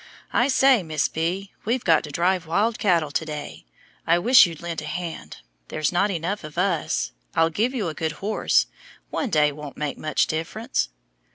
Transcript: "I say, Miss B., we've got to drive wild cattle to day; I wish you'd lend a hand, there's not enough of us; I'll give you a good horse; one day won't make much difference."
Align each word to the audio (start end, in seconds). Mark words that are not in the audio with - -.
"I 0.33 0.47
say, 0.47 0.81
Miss 0.81 1.07
B., 1.07 1.53
we've 1.63 1.83
got 1.83 2.03
to 2.05 2.11
drive 2.11 2.47
wild 2.47 2.79
cattle 2.79 3.11
to 3.11 3.23
day; 3.23 3.65
I 4.07 4.17
wish 4.17 4.47
you'd 4.47 4.59
lend 4.63 4.81
a 4.81 4.85
hand, 4.85 5.41
there's 5.67 5.91
not 5.91 6.09
enough 6.09 6.43
of 6.43 6.57
us; 6.57 7.11
I'll 7.35 7.51
give 7.51 7.75
you 7.75 7.87
a 7.87 7.93
good 7.93 8.13
horse; 8.13 8.65
one 9.11 9.29
day 9.29 9.51
won't 9.51 9.77
make 9.77 9.99
much 9.99 10.25
difference." 10.25 10.89